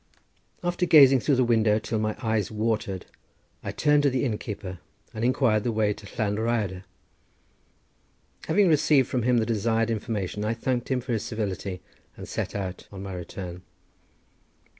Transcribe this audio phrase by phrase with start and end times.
[0.63, 3.05] After gazing through the window till my eyes watered,
[3.63, 4.79] I turned to the innkeeper,
[5.13, 6.85] and inquired the way to Llan Rhyadr.
[8.47, 11.81] Having received from him the desired information, I thanked him for his civility,
[12.17, 13.61] and set out on my return.